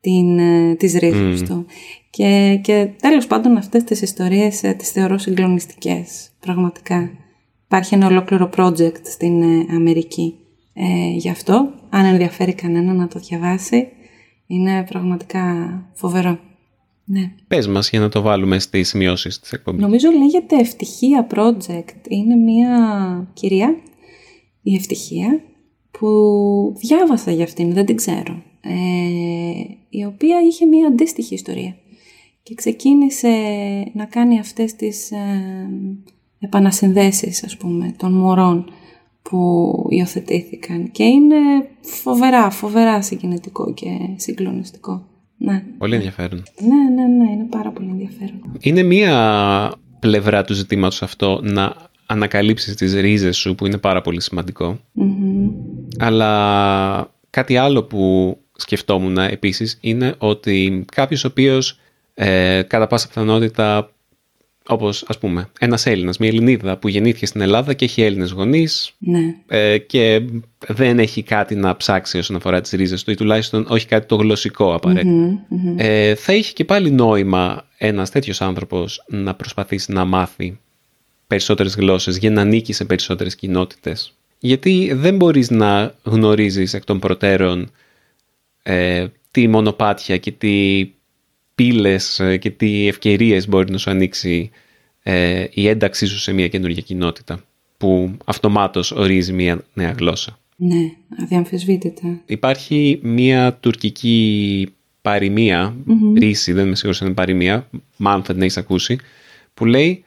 [0.00, 1.66] την, ε, τις ρίζες του.
[2.10, 7.10] Και, και τέλος πάντων αυτές τις ιστορίες ε, τις θεωρώ συγκλονιστικές, πραγματικά.
[7.64, 10.34] Υπάρχει ένα ολόκληρο project στην ε, Αμερική
[10.72, 11.72] ε, γι' αυτό.
[11.90, 13.88] Αν ενδιαφέρει κανένα να το διαβάσει,
[14.46, 15.44] είναι πραγματικά
[15.94, 16.38] φοβερό.
[17.12, 17.32] Ναι.
[17.48, 19.80] Πες μας για να το βάλουμε στις σημειώσεις της εκπομπής.
[19.80, 22.08] Νομίζω λέγεται Ευτυχία Project.
[22.08, 23.76] Είναι μια κυρία,
[24.62, 25.42] η Ευτυχία,
[25.90, 26.08] που
[26.76, 28.42] διάβασα για αυτήν, δεν την ξέρω.
[28.60, 28.70] Ε,
[29.88, 31.76] η οποία είχε μια αντίστοιχη ιστορία
[32.42, 33.28] και ξεκίνησε
[33.92, 35.16] να κάνει αυτές τις ε,
[36.38, 38.72] επανασυνδέσεις, ας πούμε, των μωρών
[39.22, 41.36] που υιοθετήθηκαν και είναι
[41.80, 45.09] φοβερά, φοβερά συγκινητικό και συγκλονιστικό.
[45.42, 45.62] Ναι.
[45.78, 46.42] Πολύ ενδιαφέρον.
[46.60, 48.40] Ναι, ναι, ναι, είναι πάρα πολύ ενδιαφέρον.
[48.60, 51.74] Είναι μία πλευρά του ζητήματος αυτό να
[52.06, 54.20] ανακαλύψεις τις ρίζες σου που είναι πάρα πολύ
[55.98, 61.78] Αλλά κάτι άλλο που σκεφτόμουν επίσης είναι ότι κάποιος ο οποίος
[62.14, 63.90] ε, κατά πάσα πιθανότητα
[64.66, 68.92] όπως ας πούμε ένας Έλληνας, μια Ελληνίδα που γεννήθηκε στην Ελλάδα και έχει Έλληνες γονείς
[68.98, 69.34] ναι.
[69.46, 70.22] ε, και
[70.66, 74.16] δεν έχει κάτι να ψάξει όσον αφορά τις ρίζες του ή τουλάχιστον όχι κάτι το
[74.16, 74.72] γλωσσικό
[75.76, 80.58] Ε, θα είχε και πάλι νόημα ένας τέτοιος άνθρωπος να προσπαθήσει να μάθει
[81.26, 84.14] περισσότερες γλώσσες για να ανήκει σε περισσότερες κοινότητες.
[84.38, 87.70] Γιατί δεν μπορείς να γνωρίζεις εκ των προτέρων
[88.62, 90.86] ε, τι μονοπάτια και τι
[91.60, 94.50] πύλες ε, και τι ευκαιρίες μπορεί να σου ανοίξει
[95.02, 97.40] ε, η ένταξή σου σε μια καινούργια κοινότητα
[97.76, 100.38] που αυτομάτως ορίζει μια νέα γλώσσα.
[100.56, 100.90] Ναι,
[101.22, 102.20] αδιαμφισβήτητα.
[102.26, 104.68] Υπάρχει μία τουρκική
[105.02, 105.76] παροιμία,
[106.18, 108.98] ρίση, δεν είμαι σίγουρος αν είναι παροιμία, μάλλον θα την έχεις ακούσει,
[109.54, 110.04] που λέει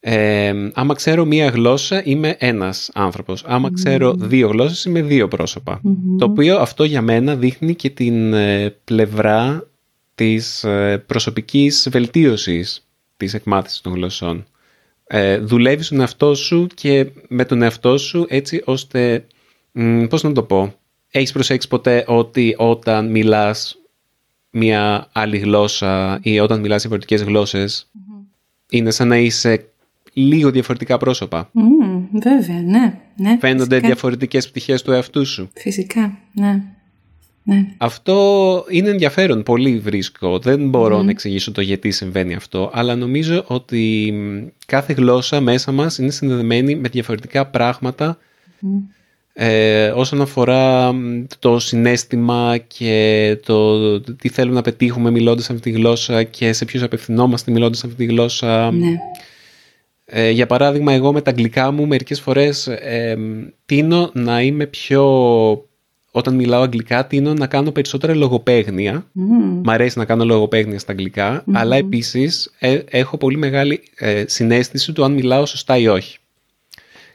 [0.00, 3.44] ε, άμα ξέρω μία γλώσσα είμαι ένας άνθρωπος.
[3.46, 5.28] Άμα ξέρω δύο γλώσσες είμαι δύο
[6.18, 9.64] Το οποίο αυτό για μένα δείχνει και την ε, πλευρά
[10.20, 14.46] της ε, προσωπικής βελτίωσης της εκμάθησης των γλωσσών.
[15.06, 19.26] Ε, δουλεύεις τον εαυτό σου και με τον εαυτό σου έτσι ώστε,
[19.72, 20.74] μ, πώς να το πω,
[21.10, 23.78] έχεις προσέξει ποτέ ότι όταν μιλάς
[24.50, 27.86] μια άλλη γλώσσα ή όταν μιλάς διαφορετικές
[28.70, 29.64] είναι σαν να είσαι
[30.12, 31.50] λίγο διαφορετικά πρόσωπα.
[32.22, 33.00] βέβαια, ναι.
[33.16, 33.86] ναι Φαίνονται φυσικά.
[33.86, 35.50] διαφορετικές πτυχές του εαυτού σου.
[35.54, 36.62] Φυσικά, ναι.
[37.42, 37.66] Ναι.
[37.76, 40.38] Αυτό είναι ενδιαφέρον, πολύ βρίσκω.
[40.38, 44.14] Δεν μπορώ να εξηγήσω το γιατί συμβαίνει αυτό, αλλά νομίζω ότι
[44.66, 48.18] κάθε γλώσσα μέσα μας είναι συνδεδεμένη με διαφορετικά πράγματα
[49.32, 50.94] ε, όσον αφορά
[51.38, 56.82] το συνέστημα και το τι θέλουμε να πετύχουμε μιλώντας αυτή τη γλώσσα και σε ποιους
[56.82, 58.70] απευθυνόμαστε μιλώντας αυτή τη γλώσσα.
[58.70, 58.96] Ναι.
[60.04, 63.16] Ε, για παράδειγμα, εγώ με τα αγγλικά μου μερικές φορές ε,
[63.66, 65.04] τίνω να είμαι πιο...
[66.10, 69.06] Όταν μιλάω αγγλικά, τίνω να κάνω περισσότερα λογοπαίγνια.
[69.16, 69.60] Mm.
[69.64, 74.92] Μ' αρέσει να κάνω λογοπαίγνια στα αγγλικά, αλλά επίσης ε, έχω πολύ μεγάλη ε, συνέστηση
[74.92, 76.18] του αν μιλάω σωστά ή όχι.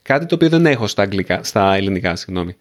[0.01, 2.55] Κάτι το οποίο δεν έχω στα, αγγλικά, στα ελληνικά, συγγνώμη.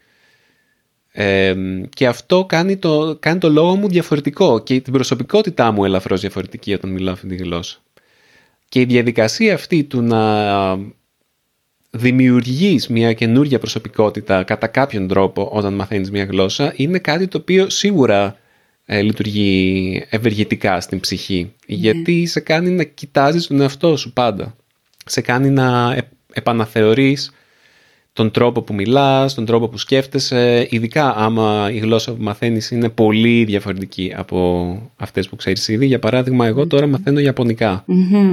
[1.11, 1.55] Ε,
[1.89, 6.73] και αυτό κάνει το, κάνει το λόγο μου διαφορετικό και την προσωπικότητά μου ελαφρώς διαφορετική
[6.73, 7.77] όταν μιλάω αυτή τη γλώσσα.
[8.69, 10.21] Και η διαδικασία αυτή του να
[11.95, 17.69] δημιουργείς μια καινούργια προσωπικότητα κατά κάποιον τρόπο όταν μαθαίνεις μια γλώσσα είναι κάτι το οποίο
[17.69, 18.37] σίγουρα
[18.85, 21.51] ε, λειτουργεί ευεργετικά στην ψυχή.
[21.67, 21.75] Ναι.
[21.75, 24.55] Γιατί σε κάνει να κοιτάζεις τον εαυτό σου πάντα.
[25.05, 25.97] Σε κάνει να
[26.33, 27.31] επαναθεωρείς
[28.13, 32.89] τον τρόπο που μιλάς, τον τρόπο που σκέφτεσαι, ειδικά άμα η γλώσσα που μαθαίνεις είναι
[32.89, 35.85] πολύ διαφορετική από αυτές που ξέρεις ήδη.
[35.85, 37.19] Για παράδειγμα, εγώ τώρα μαθαίνω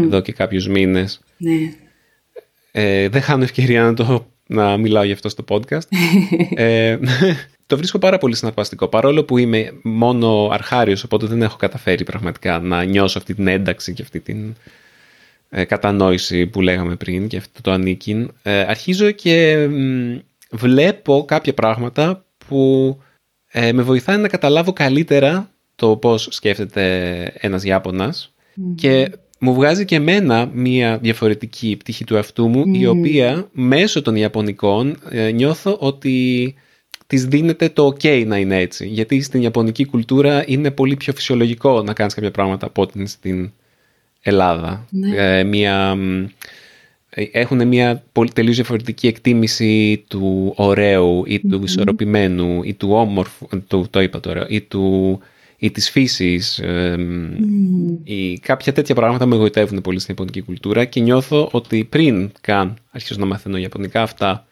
[0.05, 1.20] εδώ και κάποιους μήνες.
[1.37, 1.53] Ναι.
[2.74, 5.88] Ε, δεν χάνω ευκαιρία να, το, να μιλάω γι' αυτό στο podcast.
[6.54, 6.98] ε,
[7.66, 8.88] το βρίσκω πάρα πολύ συναρπαστικό.
[8.88, 13.92] Παρόλο που είμαι μόνο αρχάριος, οπότε δεν έχω καταφέρει πραγματικά να νιώσω αυτή την ένταξη
[13.92, 14.54] και αυτή την
[15.54, 19.68] ε, κατανόηση που λέγαμε πριν και αυτό το ανήκειν, ε, αρχίζω και
[20.50, 22.98] βλέπω κάποια πράγματα που
[23.50, 27.62] ε, με βοηθάνε να καταλάβω καλύτερα το πώς σκέφτεται ένας
[28.74, 29.11] και
[29.44, 34.98] μου βγάζει και εμένα μια διαφορετική πτυχή του εαυτού μου η οποία μέσω των Ιαπωνικών
[35.35, 36.55] νιώθω ότι
[37.07, 41.83] της δίνεται το ok να είναι έτσι γιατί στην Ιαπωνική κουλτούρα είναι πολύ πιο φυσιολογικό
[41.83, 43.50] να κάνεις κάποια πράγματα από ότι στην
[44.22, 44.87] Ελλάδα.
[44.90, 45.38] Ναι.
[45.38, 45.96] Ε, μια,
[47.11, 52.88] ε, έχουν μια πολύ τελείως διαφορετική εκτίμηση του ωραίου ή του mm ισορροπημένου ή του
[52.92, 55.20] όμορφου, το, το είπα τώρα, ή, του,
[55.62, 56.59] ή της φύσης.
[56.59, 56.96] Ε,
[58.05, 62.77] ή κάποια τέτοια πράγματα με εγωιτεύουν πολύ στην ιαπωνική κουλτούρα και νιώθω ότι πριν καν
[62.90, 64.46] αρχίσω να μαθαίνω ιαπωνικά αυτά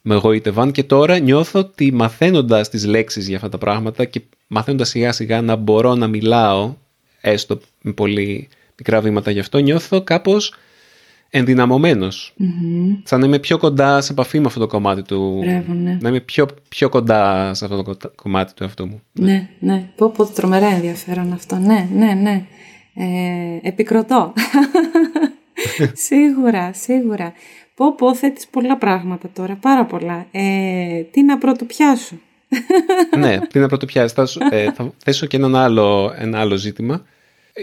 [0.00, 4.88] με εγωίτευαν και τώρα νιώθω ότι μαθαίνοντας τις λέξεις για αυτά τα πράγματα και μαθαίνοντας
[4.88, 6.74] σιγά σιγά να μπορώ να μιλάω
[7.20, 10.54] έστω με πολύ μικρά βήματα γι' αυτό, νιώθω κάπως
[11.36, 12.34] ενδυναμωμένος.
[12.40, 13.00] Mm-hmm.
[13.02, 15.42] Σαν να είμαι πιο κοντά σε επαφή με αυτό το κομμάτι του.
[15.82, 15.98] ναι.
[16.00, 19.02] Να είμαι πιο, πιο κοντά σε αυτό το κομμάτι του εαυτού μου.
[19.12, 19.88] Ναι, ναι.
[19.96, 21.56] Πω πω τρομερά ενδιαφέρον αυτό.
[21.56, 22.46] Ναι, ναι, ναι.
[22.94, 24.32] Ε, επικροτώ.
[26.08, 27.32] σίγουρα, σίγουρα.
[27.74, 30.26] Πω πω θέτεις πολλά πράγματα τώρα, πάρα πολλά.
[30.30, 32.14] Ε, τι να πρωτοπιάσω;
[33.18, 34.14] ναι, τι να πρωτοπιάσω.
[34.14, 37.04] Θα, ε, θα θέσω και ένα άλλο, ένα άλλο ζήτημα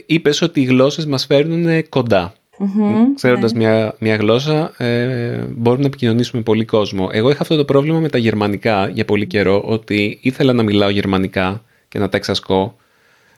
[0.05, 2.33] είπες ότι οι γλώσσες μας φέρνουν κοντά.
[2.61, 7.09] Mm-hmm, Ξέροντας μια, μια γλώσσα ε, μπορούμε να επικοινωνήσουμε πολύ κόσμο.
[7.11, 10.89] Εγώ είχα αυτό το πρόβλημα με τα γερμανικά για πολύ καιρό ότι ήθελα να μιλάω
[10.89, 12.75] γερμανικά και να τα εξασκώ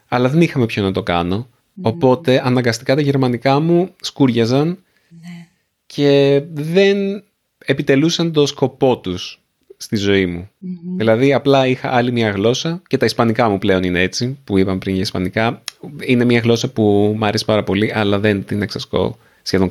[0.07, 1.47] αλλά δεν είχαμε ποιο να το κάνω.
[1.81, 5.47] Οπότε αναγκαστικά τα γερμανικά μου σκούριαζαν ναι.
[5.85, 7.23] και δεν
[7.65, 9.42] επιτελούσαν το σκοπό τους
[9.83, 10.49] στη ζωή μου.
[10.97, 14.77] Δηλαδή απλά είχα άλλη μια γλώσσα και τα ισπανικά μου πλέον είναι έτσι που είπαμε
[14.77, 15.63] πριν για ισπανικά.
[16.05, 19.67] Είναι μια γλώσσα που μου αρέσει πάρα πολύ αλλά δεν την εξασκώ σχεδόν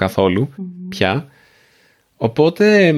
[0.88, 1.28] πια.
[2.16, 2.94] Οπότε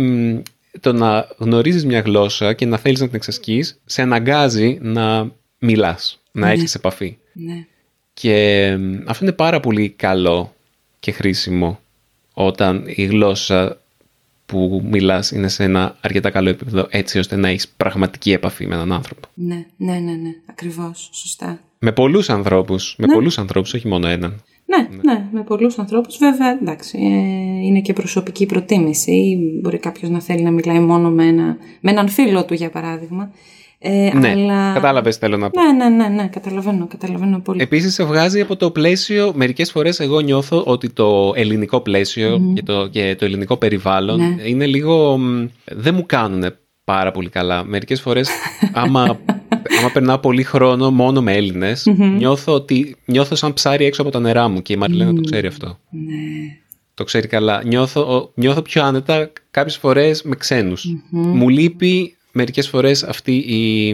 [0.81, 6.23] το να γνωρίζεις μια γλώσσα και να θέλεις να την εξασκείς σε αναγκάζει να μιλάς,
[6.33, 6.53] να ναι.
[6.53, 7.17] έχεις επαφή.
[7.33, 7.67] Ναι.
[8.15, 8.69] Και
[9.07, 10.55] αυτό είναι πάρα πολύ καλό
[11.01, 11.81] και χρήσιμο
[12.33, 13.79] όταν η γλώσσα
[14.47, 18.75] που μιλάς είναι σε ένα αρκετά καλό επίπεδο έτσι ώστε να έχεις πραγματική επαφή με
[18.75, 19.29] έναν άνθρωπο.
[19.35, 20.31] Ναι, ναι, ναι, ναι.
[20.47, 21.61] ακριβώς, σωστά.
[21.79, 23.15] Με πολλούς ανθρώπους, με ναι.
[23.15, 24.43] πολλούς ανθρώπους, όχι μόνο έναν.
[24.67, 26.17] Ναι, ναι, ναι, με πολλούς ανθρώπους.
[26.19, 29.39] Βέβαια, εντάξει, ε, είναι και προσωπική προτίμηση.
[29.63, 33.33] Μπορεί κάποιος να θέλει να μιλάει μόνο με, ένα, με έναν φίλο του, για παράδειγμα.
[33.87, 34.73] Ε, ναι, αλλά...
[34.73, 35.61] κατάλαβες θέλω να πω.
[35.61, 37.63] Ναι, ναι, ναι, ναι, καταλαβαίνω, καταλαβαίνω πολύ.
[37.63, 42.63] Επίσης σε βγάζει από το πλαίσιο, μερικές φορές εγώ νιώθω ότι το ελληνικό πλαίσιο και,
[42.63, 44.43] το, και το ελληνικό περιβάλλον ναι.
[44.45, 45.21] είναι λίγο,
[45.65, 46.45] δεν μου κάνουν
[46.85, 47.65] πάρα πολύ καλά.
[47.65, 48.29] Μερικές φορές
[48.73, 49.01] άμα,
[49.79, 54.21] άμα περνάω πολύ χρόνο μόνο με ελληνες νιώθω, ότι, νιώθω σαν ψάρι έξω από τα
[54.21, 55.79] νερά μου και η Μαριλένα το ξέρει αυτό.
[55.91, 56.59] Ναι.
[56.95, 57.63] Το ξέρει καλά.
[57.65, 63.89] Νιώθω, νιώθω πιο άνετα κάποιες φορές με ξενους Μου λείπει μερικές φορές αυτή η,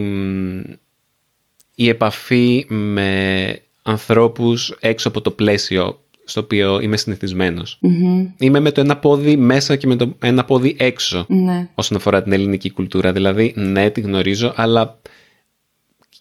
[1.75, 6.97] η επαφή με ανθρώπους έξω από το πλαίσιο στο οποίο είμαι
[8.37, 11.69] Είμαι με το ένα πόδι μέσα και με το ένα πόδι έξω ναι.
[11.75, 13.11] όσον αφορά την ελληνική κουλτούρα.
[13.11, 14.99] Δηλαδή, ναι, τη γνωρίζω, αλλά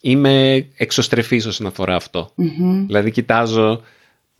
[0.00, 1.94] είμαι εξωστρεφής όσον αφορά
[2.86, 3.80] Δηλαδή, κοιτάζω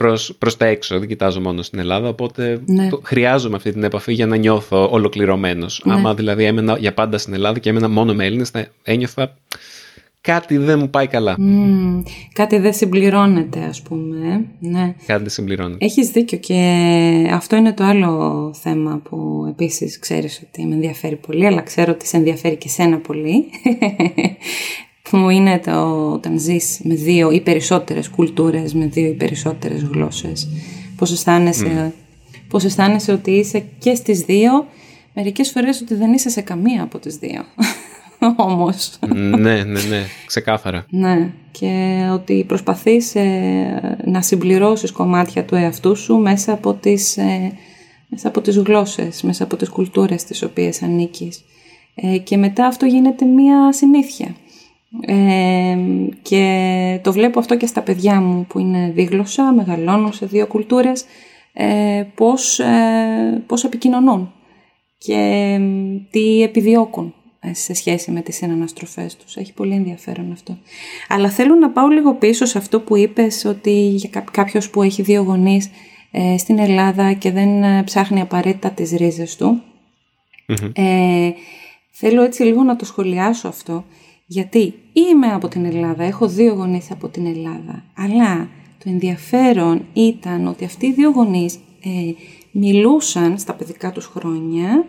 [0.00, 2.88] προς, προς τα έξω, δεν κοιτάζω μόνο στην Ελλάδα, οπότε ναι.
[3.02, 5.82] χρειάζομαι αυτή την επαφή για να νιώθω ολοκληρωμένος.
[5.84, 5.92] Ναι.
[5.92, 9.36] Άμα δηλαδή έμενα για πάντα στην Ελλάδα και έμενα μόνο με Έλληνες, θα ένιωθα
[10.20, 11.36] κάτι δεν μου πάει καλά.
[12.32, 14.44] κάτι δεν συμπληρώνεται ας πούμε.
[14.58, 14.94] Ναι.
[15.06, 15.84] Κάτι δεν συμπληρώνεται.
[15.84, 16.60] Έχεις δίκιο και
[17.32, 22.06] αυτό είναι το άλλο θέμα που επίσης ξέρεις ότι με ενδιαφέρει πολύ, αλλά ξέρω ότι
[22.06, 23.44] σε ενδιαφέρει και σένα πολύ.
[25.10, 30.48] Που είναι το όταν ζεις με δύο ή περισσότερες κουλτούρες, με δύο ή περισσότερες γλώσσες.
[30.96, 31.92] Πώς αισθάνεσαι,
[32.48, 34.66] πώς αισθάνεσαι ότι είσαι και στις δύο,
[35.14, 37.44] μερικές φορές ότι δεν είσαι σε καμία από τις δύο.
[38.36, 38.98] Όμως.
[39.14, 40.86] ναι, ναι, ναι, ξεκάθαρα.
[40.90, 47.52] ναι, και ότι προσπαθείς ε, να συμπληρώσεις κομμάτια του εαυτού σου μέσα από τις, ε,
[48.06, 51.44] μέσα από τις γλώσσες, μέσα από τις κουλτούρες τις οποίες ανήκεις.
[51.94, 54.34] Ε, και μετά αυτό γίνεται μία συνήθεια.
[55.06, 55.76] Ε,
[56.22, 61.04] και το βλέπω αυτό και στα παιδιά μου που είναι δίγλωσσα, μεγαλώνουν σε δύο κουλτούρες,
[61.52, 64.32] ε, πώς, ε, πώς επικοινωνούν
[64.98, 65.58] και
[66.10, 69.36] τι επιδιώκουν ε, σε σχέση με τις συναναστροφές τους.
[69.36, 70.58] Έχει πολύ ενδιαφέρον αυτό.
[71.08, 75.02] Αλλά θέλω να πάω λίγο πίσω σε αυτό που είπες ότι για κάποιος που έχει
[75.02, 75.70] δύο γονείς
[76.10, 79.62] ε, στην Ελλάδα και δεν ψάχνει απαραίτητα τις ρίζες του.
[81.90, 83.84] θέλω έτσι λίγο να το σχολιάσω αυτό
[84.32, 88.48] γιατί είμαι από την Ελλάδα, έχω δύο γονείς από την Ελλάδα, αλλά
[88.84, 92.12] το ενδιαφέρον ήταν ότι αυτοί οι δύο γονείς ε,
[92.50, 94.84] μιλούσαν στα παιδικά τους χρόνια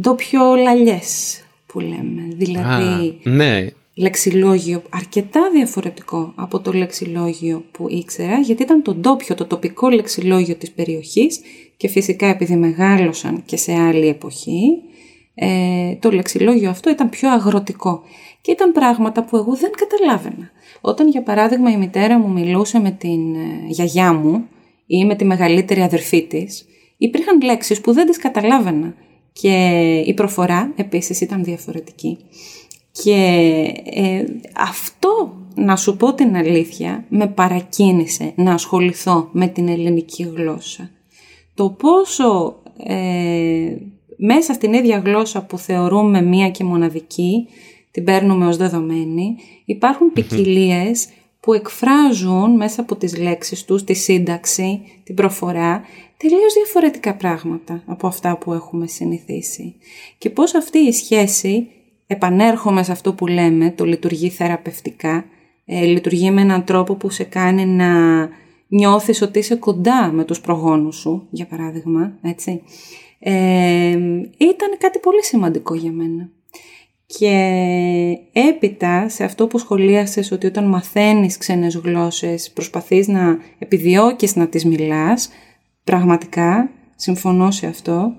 [0.00, 2.28] ντόπιο λαλιές που λέμε.
[2.36, 3.66] Δηλαδή, ναι.
[3.94, 10.54] λεξιλόγιο αρκετά διαφορετικό από το λεξιλόγιο που ήξερα, γιατί ήταν το ντόπιο, το τοπικό λεξιλόγιο
[10.54, 11.40] της περιοχής
[11.76, 14.82] και φυσικά επειδή μεγάλωσαν και σε άλλη εποχή,
[15.40, 18.02] ε, το λεξιλόγιο αυτό ήταν πιο αγροτικό
[18.40, 20.50] και ήταν πράγματα που εγώ δεν καταλάβαινα.
[20.80, 24.44] Όταν για παράδειγμα η μητέρα μου μιλούσε με την ε, γιαγιά μου
[24.86, 28.94] ή με τη μεγαλύτερη αδερφή της, υπήρχαν λέξεις που δεν τις καταλάβαινα
[29.32, 29.54] και
[30.06, 32.18] η προφορά επίσης ήταν διαφορετική.
[32.92, 33.14] Και
[33.84, 34.24] ε,
[34.56, 40.90] αυτό, να σου πω την αλήθεια, με παρακίνησε να ασχοληθώ με την ελληνική γλώσσα.
[41.54, 43.76] Το πόσο ε,
[44.18, 47.48] μέσα στην ίδια γλώσσα που θεωρούμε μία και μοναδική,
[47.90, 51.08] την παίρνουμε ως δεδομένη, υπάρχουν ποικιλίες
[51.40, 55.82] που εκφράζουν μέσα από τις λέξεις τους, τη σύνταξη, την προφορά,
[56.16, 59.74] τελείως διαφορετικά πράγματα από αυτά που έχουμε συνηθίσει.
[60.18, 61.66] Και πώς αυτή η σχέση,
[62.06, 65.24] επανέρχομαι σε αυτό που λέμε, το λειτουργεί θεραπευτικά,
[65.64, 67.88] ε, λειτουργεί με έναν τρόπο που σε κάνει να
[68.68, 72.62] νιώθεις ότι είσαι κοντά με τους προγόνους σου, για παράδειγμα, έτσι.
[73.18, 73.90] Ε,
[74.36, 76.30] ήταν κάτι πολύ σημαντικό για μένα.
[77.06, 77.32] Και
[78.32, 84.64] έπειτα σε αυτό που σχολίασες ότι όταν μαθαίνεις ξένες γλώσσες προσπαθείς να επιδιώκεις να τις
[84.64, 85.30] μιλάς,
[85.84, 88.12] πραγματικά συμφωνώ σε αυτό,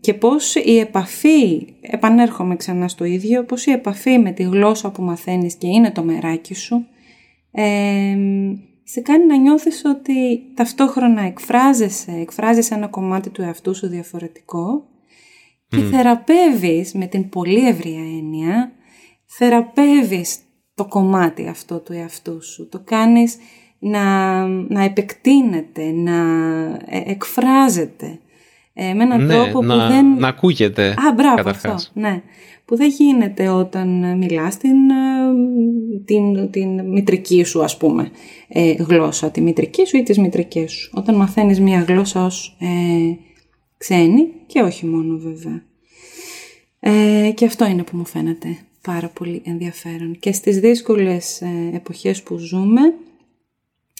[0.00, 5.02] και πώς η επαφή, επανέρχομαι ξανά στο ίδιο, πώς η επαφή με τη γλώσσα που
[5.02, 6.86] μαθαίνεις και είναι το μεράκι σου,
[8.84, 14.84] σε κάνει να νιώθεις ότι ταυτόχρονα εκφράζεσαι, εκφράζεις ένα κομμάτι του εαυτού σου διαφορετικό
[15.68, 18.72] και θεραπεύεις με την πολύ ευρία έννοια,
[19.26, 20.38] θεραπεύεις
[20.74, 22.68] το κομμάτι αυτό του εαυτού σου.
[22.68, 23.36] Το κάνεις
[23.78, 26.18] να, να επεκτείνεται, να
[26.86, 28.18] ε, εκφράζεται
[28.72, 30.18] ε, με έναν ναι, τρόπο να, που δεν...
[30.18, 32.22] Να ακούγεται Α, μπράβο αυτό, ναι.
[32.64, 38.10] Που δεν γίνεται όταν μιλάς την, ε, την, την μητρική σου, ας πούμε,
[38.48, 39.30] ε, γλώσσα.
[39.30, 40.90] Τη μητρική σου ή τις μητρικές σου.
[40.94, 42.66] Όταν μαθαίνεις μία γλώσσα ως ε,
[43.76, 45.62] ξένη και όχι μόνο βέβαια.
[46.80, 50.16] Ε, και αυτό είναι που μου φαίνεται πάρα πολύ ενδιαφέρον.
[50.18, 52.80] Και στις δύσκολες ε, εποχές που ζούμε,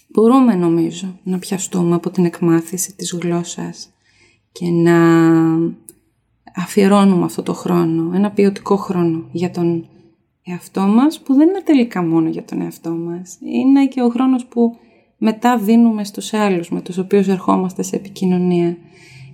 [0.08, 3.90] μπορούμε νομίζω να πιαστούμε από την εκμάθηση της γλώσσας
[4.52, 4.96] και να
[6.54, 9.86] αφιερώνουμε αυτό το χρόνο, ένα ποιοτικό χρόνο για τον
[10.42, 13.38] εαυτό μας που δεν είναι τελικά μόνο για τον εαυτό μας.
[13.44, 14.76] Είναι και ο χρόνος που
[15.18, 18.76] μετά δίνουμε στους άλλους με τους οποίους ερχόμαστε σε επικοινωνία.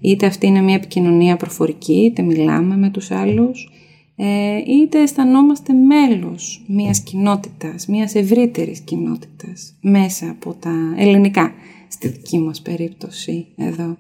[0.00, 3.70] Είτε αυτή είναι μια επικοινωνία προφορική, είτε μιλάμε με τους άλλους,
[4.16, 11.52] ε, είτε αισθανόμαστε μέλος μιας κοινότητας, μιας ευρύτερης κοινότητας, μέσα από τα ελληνικά,
[11.88, 13.96] στη δική μας περίπτωση εδώ.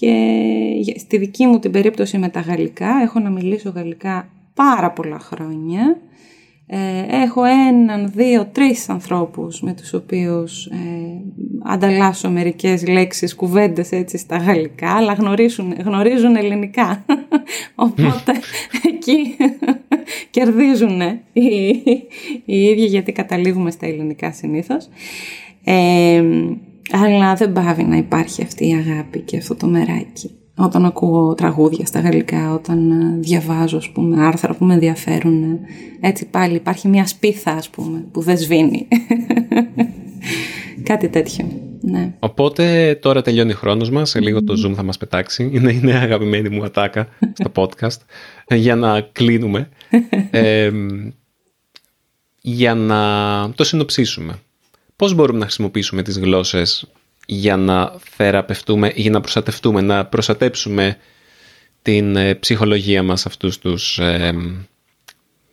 [0.00, 5.18] Και στη δική μου την περίπτωση με τα γαλλικά, έχω να μιλήσω γαλλικά πάρα πολλά
[5.18, 5.96] χρόνια
[6.72, 10.76] ε, έχω έναν, δύο, τρεις ανθρώπους με τους οποίους ε,
[11.64, 17.04] ανταλλάσσω μερικές λέξεις, κουβέντες έτσι στα γαλλικά, αλλά γνωρίζουν, γνωρίζουν ελληνικά.
[17.74, 18.32] Οπότε
[18.92, 19.36] εκεί
[20.30, 21.00] κερδίζουν
[21.32, 21.68] οι,
[22.44, 24.88] οι ίδιοι γιατί καταλήγουμε στα ελληνικά συνήθως.
[25.64, 26.24] Ε,
[26.90, 31.86] αλλά δεν πάβει να υπάρχει αυτή η αγάπη και αυτό το μεράκι όταν ακούω τραγούδια
[31.86, 35.58] στα γαλλικά, όταν ε, διαβάζω ας πούμε, άρθρα που με ενδιαφέρουν.
[36.00, 38.88] Έτσι πάλι υπάρχει μια σπίθα ας πούμε, που δεν σβήνει.
[40.82, 41.48] Κάτι τέτοιο.
[41.80, 42.14] Ναι.
[42.18, 45.44] Οπότε τώρα τελειώνει ο χρόνος μας, σε λίγο το Zoom θα μας πετάξει.
[45.52, 47.98] Είναι, είναι αγαπημένη μου ατάκα στο podcast
[48.48, 49.68] για να κλείνουμε.
[52.42, 54.38] για να το συνοψίσουμε.
[55.00, 56.92] Πώς μπορούμε να χρησιμοποιήσουμε τις γλώσσες
[57.26, 60.96] για να θεραπευτούμε, για να προστατευτούμε, να προστατέψουμε
[61.82, 64.32] την ε, ψυχολογία μας αυτούς τους ε,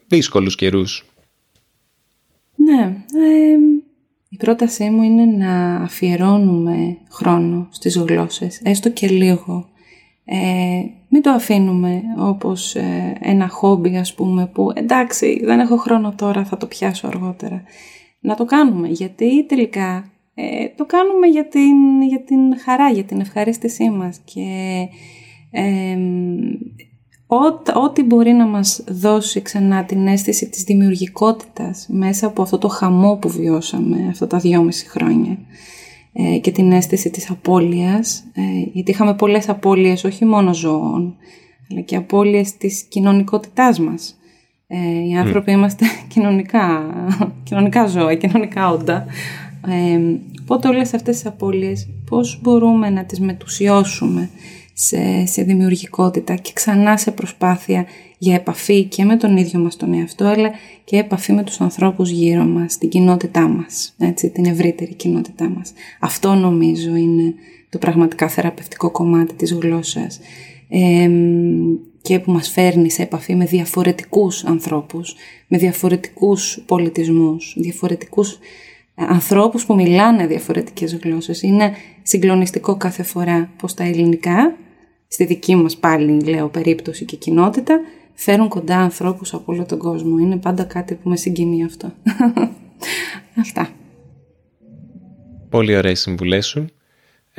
[0.08, 1.06] δύσκολους καιρούς;
[2.56, 3.58] Ναι, ε,
[4.30, 9.70] η πρότασή μου είναι να αφιερώνουμε χρόνο στις γλώσσες, έστω και λίγο.
[10.26, 10.38] Ε,
[11.10, 16.46] μην το αφήνουμε όπως ε, ένα χόμπι ας πούμε που εντάξει δεν έχω χρόνο τώρα
[16.46, 17.64] θα το πιάσω αργότερα.
[18.28, 23.20] Να το κάνουμε γιατί τελικά ε, το κάνουμε για την, για την χαρά, για την
[23.20, 24.44] ευχαρίστησή μας και
[27.74, 33.16] ό,τι μπορεί να μας δώσει ξανά την αίσθηση της δημιουργικότητας μέσα από αυτό το χαμό
[33.16, 35.38] που βιώσαμε αυτά τα δυόμιση χρόνια
[36.14, 38.42] ε, και την αίσθηση της απώλειας, ε,
[38.74, 41.16] γιατί είχαμε πολλές απώλειες όχι μόνο ζώων,
[41.72, 44.17] αλλά και απώλειες της κοινωνικότητάς μας.
[44.68, 46.94] Ε, οι άνθρωποι είμαστε κοινωνικά,
[47.44, 49.06] κοινωνικά ζώα, κοινωνικά όντα.
[49.68, 50.00] Ε,
[50.42, 54.30] οπότε όλες αυτές τις απώλειες πώς μπορούμε να τις μετουσιώσουμε
[54.74, 57.86] σε, σε δημιουργικότητα και ξανά σε προσπάθεια
[58.18, 60.52] για επαφή και με τον ίδιο μας τον εαυτό αλλά
[60.84, 65.74] και επαφή με τους ανθρώπους γύρω μας, την κοινότητά μας, έτσι, την ευρύτερη κοινότητά μας.
[66.00, 67.34] Αυτό νομίζω είναι
[67.70, 70.20] το πραγματικά θεραπευτικό κομμάτι της γλώσσας
[70.70, 71.10] ε,
[72.02, 75.16] και που μας φέρνει σε επαφή με διαφορετικούς ανθρώπους,
[75.48, 78.40] με διαφορετικούς πολιτισμούς, διαφορετικούς
[78.96, 81.42] ανθρώπους που μιλάνε διαφορετικές γλώσσες.
[81.42, 84.58] Είναι συγκλονιστικό κάθε φορά πως τα ελληνικά,
[85.08, 87.80] στη δική μας πάλι λέω περίπτωση και κοινότητα,
[88.14, 90.18] φέρουν κοντά ανθρώπους από όλο τον κόσμο.
[90.18, 91.94] Είναι πάντα κάτι που με συγκινεί αυτό.
[93.42, 93.70] Αυτά.
[95.50, 96.66] Πολύ ωραίες συμβουλές σου.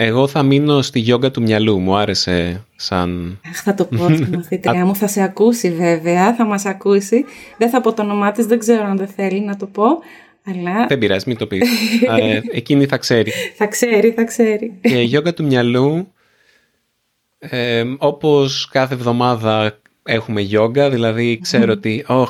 [0.00, 1.78] Εγώ θα μείνω στη γιόγκα του μυαλού.
[1.78, 3.40] Μου άρεσε σαν...
[3.48, 4.94] Αχ, θα το πω στη μαθήτρια μου.
[4.94, 7.24] Θα σε ακούσει βέβαια, θα μας ακούσει.
[7.58, 9.84] Δεν θα πω το όνομά της, δεν ξέρω αν δεν θέλει να το πω.
[10.44, 10.86] Αλλά...
[10.88, 11.68] Δεν πειράζει, μην το πεις.
[12.18, 13.32] ε, εκείνη θα ξέρει.
[13.56, 14.78] θα ξέρει, θα ξέρει.
[14.80, 16.12] Και η γιόγκα του μυαλού,
[17.38, 22.26] ε, όπως κάθε εβδομάδα έχουμε γιόγκα, δηλαδή ξέρω ότι oh,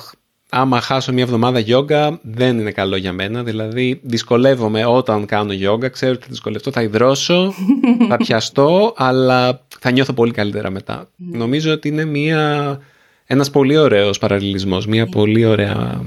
[0.51, 5.89] άμα χάσω μια εβδομάδα γιόγκα δεν είναι καλό για μένα, δηλαδή δυσκολεύομαι όταν κάνω γιόγκα,
[5.89, 7.55] ξέρω ότι θα δυσκολευτώ, θα υδρώσω,
[8.09, 11.09] θα πιαστώ, αλλά θα νιώθω πολύ καλύτερα μετά.
[11.17, 12.81] Νομίζω ότι είναι μια,
[13.27, 16.03] ένας πολύ ωραίος παραλληλισμός, μια πολύ ωραία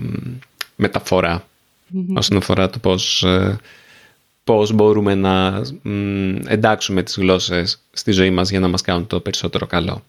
[0.76, 1.40] μεταφορά
[1.96, 2.16] mm-hmm.
[2.16, 3.58] όσον αφορά το πώς, ε,
[4.44, 5.62] πώς μπορούμε να
[6.48, 10.04] εντάξουμε τις γλώσσες στη ζωή μας για να μας κάνουν το περισσότερο καλό.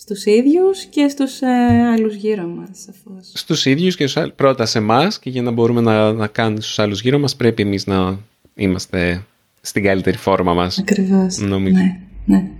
[0.00, 1.46] Στους ίδιους και στους ε,
[1.92, 3.30] άλλους γύρω μας, σαφώς.
[3.34, 6.78] Στους ίδιους και στους, πρώτα σε εμάς και για να μπορούμε να, να κάνουμε στους
[6.78, 8.18] άλλους γύρω μας πρέπει εμείς να
[8.54, 9.24] είμαστε
[9.60, 10.78] στην καλύτερη φόρμα μας.
[10.78, 11.74] Ακριβώς, νομίζω.
[11.74, 12.50] ναι, ναι.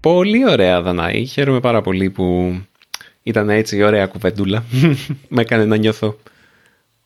[0.00, 2.54] Πολύ ωραία Δανάη, χαίρομαι πάρα πολύ που
[3.22, 4.64] ήταν έτσι η ωραία κουβεντούλα.
[5.28, 6.18] Με έκανε να νιώθω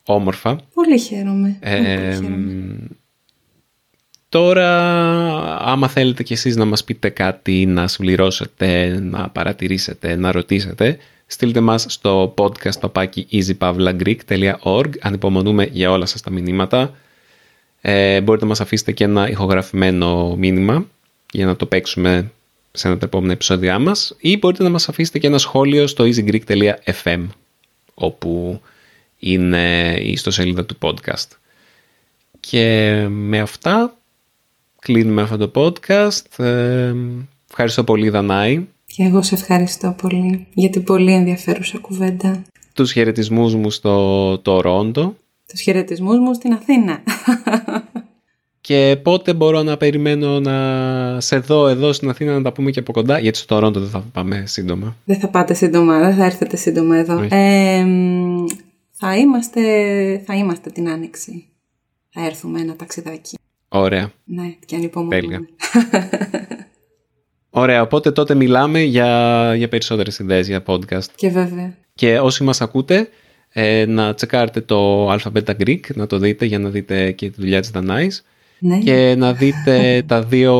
[0.05, 0.59] όμορφα.
[0.73, 1.59] Πολύ χαίρομαι.
[4.35, 4.69] Τώρα,
[5.59, 11.59] άμα θέλετε κι εσείς να μας πείτε κάτι, να συμπληρώσετε, να παρατηρήσετε, να ρωτήσετε, στείλτε
[11.59, 14.89] μας στο podcast παπάκι easypavlagreek.org.
[15.01, 16.95] Ανυπομονούμε για όλα σας τα μηνύματα.
[17.81, 20.87] Ε, μπορείτε να μας αφήσετε και ένα ηχογραφημένο μήνυμα
[21.31, 22.31] για να το παίξουμε
[22.71, 26.03] σε ένα τα επόμενα επεισόδια μας ή μπορείτε να μας αφήσετε και ένα σχόλιο στο
[26.03, 27.27] easygreek.fm
[27.93, 28.61] όπου
[29.19, 31.27] είναι η ιστοσελίδα του podcast.
[32.39, 33.97] Και με αυτά
[34.85, 36.43] κλείνουμε αυτό το podcast.
[36.45, 36.93] Ε,
[37.49, 38.65] ευχαριστώ πολύ Δανάη.
[38.85, 42.41] Και εγώ σε ευχαριστώ πολύ για την πολύ ενδιαφέρουσα κουβέντα.
[42.73, 45.15] Τους χαιρετισμούς μου στο Τορόντο.
[45.47, 47.03] Τους χαιρετισμούς μου στην Αθήνα.
[48.61, 52.79] Και πότε μπορώ να περιμένω να σε δω εδώ στην Αθήνα να τα πούμε και
[52.79, 54.95] από κοντά, γιατί στο Τωρόντο δεν θα πάμε σύντομα.
[55.05, 57.27] Δεν θα πάτε σύντομα, δεν θα έρθετε σύντομα εδώ.
[57.29, 57.85] Ε,
[58.91, 59.61] θα, είμαστε,
[60.25, 61.45] θα είμαστε την Άνοιξη.
[62.09, 63.37] Θα έρθουμε ένα ταξιδάκι.
[63.79, 64.11] Ωραία.
[64.23, 65.47] Ναι, και ανυπομονούμε.
[67.49, 71.05] Ωραία, οπότε τότε μιλάμε για, για περισσότερες ιδέες για podcast.
[71.15, 71.73] Και βέβαια.
[71.93, 73.09] Και όσοι μας ακούτε,
[73.49, 77.59] ε, να τσεκάρετε το Alphabet Greek, να το δείτε για να δείτε και τη δουλειά
[77.59, 78.25] της Δανάης.
[78.59, 78.77] Ναι.
[78.77, 80.55] Και να δείτε τα δύο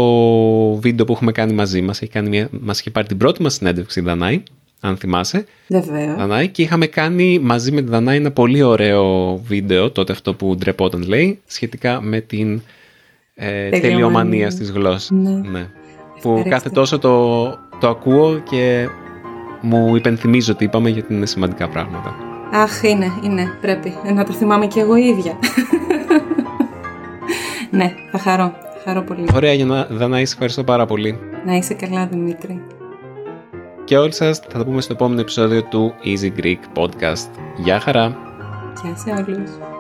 [0.82, 2.02] βίντεο που έχουμε κάνει μαζί μας.
[2.02, 4.44] Έχει κάνει μια, μας είχε πάρει την πρώτη μας συνέντευξη η Δανάη,
[4.80, 5.46] αν θυμάσαι.
[5.68, 6.16] Βεβαίως.
[6.18, 10.56] Δανάη, και είχαμε κάνει μαζί με τη Δανάη ένα πολύ ωραίο βίντεο, τότε αυτό που
[10.56, 12.62] ντρεπόταν λέει, σχετικά με την
[13.36, 15.12] ε, τελειομανίας στις γλώσσες.
[15.12, 15.50] Ναι.
[15.50, 15.68] Ναι.
[16.22, 17.46] Που κάθε τόσο το,
[17.80, 18.88] το ακούω και
[19.62, 22.16] μου υπενθυμίζω ότι είπαμε γιατί είναι σημαντικά πράγματα.
[22.52, 23.94] Αχ, είναι, είναι, πρέπει.
[24.14, 25.38] Να το θυμάμαι και εγώ ίδια.
[27.78, 28.54] ναι, θα χαρώ.
[28.62, 29.28] Θα χαρώ πολύ.
[29.34, 31.20] Ωραία, για να, Δανάη, σε ευχαριστώ πάρα πολύ.
[31.46, 32.62] Να είσαι καλά, Δημήτρη.
[33.84, 37.30] Και όλοι σας θα τα πούμε στο επόμενο επεισόδιο του Easy Greek Podcast.
[37.58, 38.18] Γεια χαρά!
[38.84, 39.75] Γεια σε όλους.